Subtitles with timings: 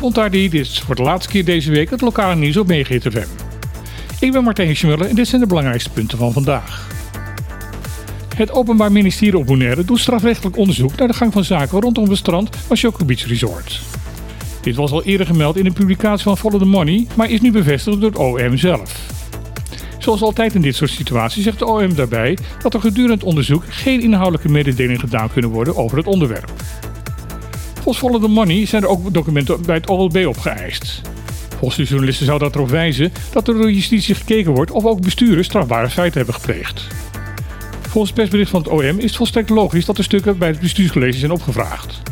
[0.00, 3.26] Montardi, dit is voor de laatste keer deze week het lokale nieuws op FM.
[4.20, 6.90] Ik ben Martijn Schmuller en dit zijn de belangrijkste punten van vandaag.
[8.36, 12.18] Het Openbaar Ministerie op Bonaire doet strafrechtelijk onderzoek naar de gang van zaken rondom het
[12.18, 13.80] strand van Choco Beach Resort.
[14.60, 17.52] Dit was al eerder gemeld in een publicatie van Follow the Money, maar is nu
[17.52, 19.10] bevestigd door het OM zelf.
[19.98, 23.64] Zoals altijd in dit soort situaties zegt de OM daarbij dat er gedurende het onderzoek
[23.68, 26.52] geen inhoudelijke mededelingen gedaan kunnen worden over het onderwerp.
[27.94, 31.00] Volgens Follow Money zijn er ook documenten bij het OLB opgeëist.
[31.48, 35.00] Volgens de journalisten zou dat erop wijzen dat er door justitie gekeken wordt of ook
[35.00, 36.86] besturen strafbare feiten hebben gepleegd.
[37.80, 40.60] Volgens het persbericht van het OM is het volstrekt logisch dat de stukken bij het
[40.60, 42.02] bestuurscollege zijn opgevraagd.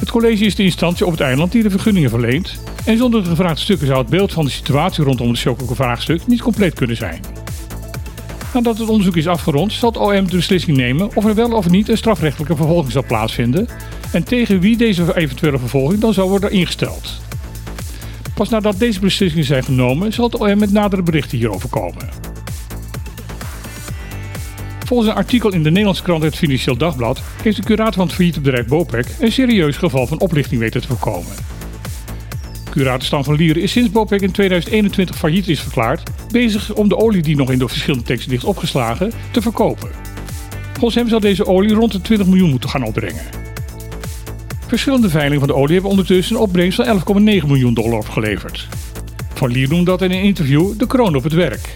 [0.00, 2.58] Het college is de instantie op het eiland die de vergunningen verleent.
[2.84, 6.42] En zonder de gevraagde stukken zou het beeld van de situatie rondom het Chococo-vraagstuk niet
[6.42, 7.20] compleet kunnen zijn.
[8.54, 11.68] Nadat het onderzoek is afgerond, zal het OM de beslissing nemen of er wel of
[11.68, 13.68] niet een strafrechtelijke vervolging zal plaatsvinden
[14.12, 17.20] en tegen wie deze eventuele vervolging dan zou worden ingesteld.
[18.34, 22.08] Pas nadat deze beslissingen zijn genomen, zal het OM met nadere berichten hierover komen.
[24.86, 28.14] Volgens een artikel in de Nederlandse krant Het Financieel Dagblad heeft de curator van het
[28.14, 31.32] failliete bedrijf Bopec een serieus geval van oplichting weten te voorkomen.
[32.70, 36.96] Curator Stan van Lieren is sinds Bopec in 2021 failliet is verklaard bezig om de
[36.96, 39.90] olie die nog in de verschillende tanks ligt opgeslagen te verkopen.
[40.72, 43.45] Volgens hem zal deze olie rond de 20 miljoen moeten gaan opbrengen.
[44.66, 48.68] Verschillende veilingen van de olie hebben ondertussen een opbrengst van 11,9 miljoen dollar opgeleverd.
[49.34, 51.74] Van Lier noemde dat in een interview de kroon op het werk.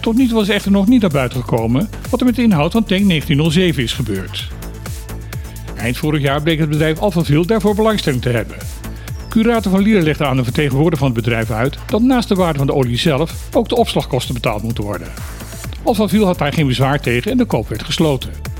[0.00, 2.72] Tot nu toe was echter nog niet naar buiten gekomen wat er met de inhoud
[2.72, 4.48] van tank 1907 is gebeurd.
[5.76, 8.56] Eind vorig jaar bleek het bedrijf Alphaville daarvoor belangstelling te hebben.
[9.28, 12.58] Curator van Lieren legde aan de vertegenwoordiger van het bedrijf uit dat naast de waarde
[12.58, 15.08] van de olie zelf ook de opslagkosten betaald moeten worden.
[15.82, 18.51] Alphaville had daar geen bezwaar tegen en de koop werd gesloten.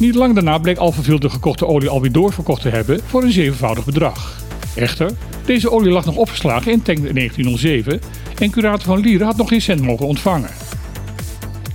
[0.00, 3.84] Niet lang daarna bleek Alphaville de gekochte olie alweer doorverkocht te hebben voor een zevenvoudig
[3.84, 4.42] bedrag.
[4.74, 5.10] Echter,
[5.44, 8.00] deze olie lag nog opgeslagen in tank 1907
[8.38, 10.50] en curator van Lieren had nog geen cent mogen ontvangen.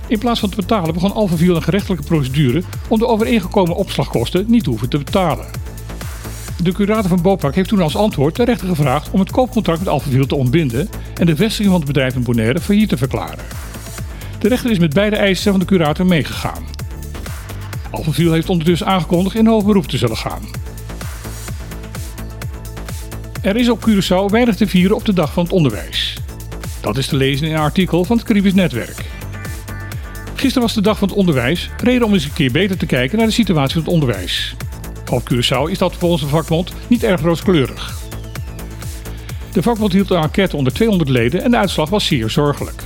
[0.06, 4.64] In plaats van te betalen begon Alphaville een gerechtelijke procedure om de overeengekomen opslagkosten niet
[4.64, 5.46] te hoeven te betalen.
[6.62, 9.88] De curator van Bopak heeft toen als antwoord de rechter gevraagd om het koopcontract met
[9.88, 13.44] Alphaville te ontbinden en de vestiging van het bedrijf in Bonaire failliet te verklaren.
[14.38, 16.76] De rechter is met beide eisen van de curator meegegaan.
[17.96, 20.42] Alphaville heeft ondertussen aangekondigd in hoog beroep te zullen gaan.
[23.42, 26.16] Er is op Curaçao weinig te vieren op de dag van het onderwijs.
[26.80, 29.04] Dat is te lezen in een artikel van het Caribisch Netwerk.
[30.34, 33.18] Gisteren was de dag van het onderwijs, reden om eens een keer beter te kijken
[33.18, 34.54] naar de situatie van het onderwijs.
[35.10, 37.98] Op Curaçao is dat volgens de vakbond niet erg rooskleurig.
[39.52, 42.85] De vakbond hield een enquête onder 200 leden en de uitslag was zeer zorgelijk.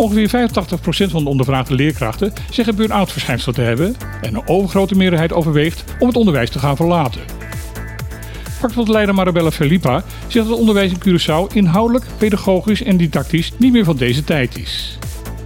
[0.00, 0.50] Ongeveer
[1.08, 5.84] 85% van de ondervraagde leerkrachten zeggen burn-out verschijnsel te hebben en een overgrote meerderheid overweegt
[5.98, 7.20] om het onderwijs te gaan verlaten.
[8.58, 13.84] Vakbondleider Marabella Felipa zegt dat het onderwijs in Curaçao inhoudelijk, pedagogisch en didactisch niet meer
[13.84, 14.98] van deze tijd is.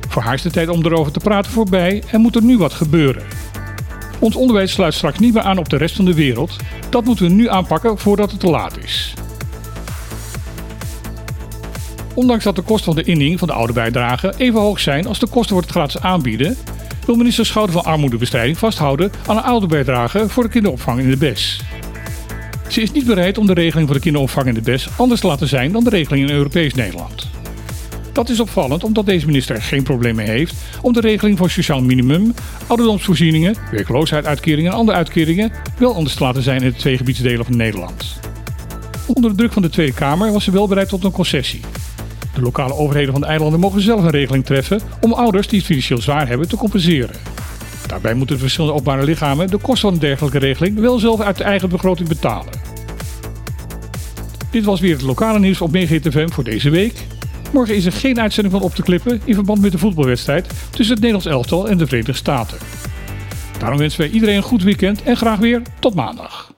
[0.08, 2.72] Voor haar is de tijd om erover te praten voorbij en moet er nu wat
[2.72, 3.22] gebeuren.
[4.18, 6.56] Ons onderwijs sluit straks niet meer aan op de rest van de wereld.
[6.90, 9.14] Dat moeten we nu aanpakken voordat het te laat is.
[12.14, 15.18] Ondanks dat de kosten van de inning van de oude bijdrage even hoog zijn als
[15.18, 16.56] de kosten voor het gratis aanbieden,
[17.06, 21.16] wil minister Schouten van Armoedebestrijding vasthouden aan een oude bijdrage voor de kinderopvang in de
[21.16, 21.60] BES.
[22.68, 25.26] Ze is niet bereid om de regeling voor de kinderopvang in de BES anders te
[25.26, 27.28] laten zijn dan de regeling in Europees Nederland.
[28.12, 31.50] Dat is opvallend omdat deze minister er geen probleem mee heeft om de regeling voor
[31.50, 32.34] sociaal minimum,
[32.66, 37.56] ouderdomsvoorzieningen, werkloosheidsuitkeringen en andere uitkeringen wel anders te laten zijn in de twee gebiedsdelen van
[37.56, 38.20] Nederland.
[39.06, 41.60] Onder de druk van de Tweede Kamer was ze wel bereid tot een concessie.
[42.34, 45.66] De lokale overheden van de eilanden mogen zelf een regeling treffen om ouders die het
[45.66, 47.16] financieel zwaar hebben te compenseren.
[47.86, 51.36] Daarbij moeten de verschillende openbare lichamen de kosten van een dergelijke regeling wel zelf uit
[51.36, 52.52] de eigen begroting betalen.
[54.50, 57.06] Dit was weer het lokale nieuws op MeeGTFM voor deze week.
[57.52, 60.94] Morgen is er geen uitzending van op te klippen in verband met de voetbalwedstrijd tussen
[60.94, 62.58] het Nederlands elftal en de Verenigde Staten.
[63.58, 66.53] Daarom wensen wij iedereen een goed weekend en graag weer tot maandag.